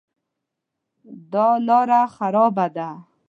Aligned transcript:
دا 1.31 1.47
لاره 1.67 2.01
خرابه 2.15 2.67
ده 2.75 2.89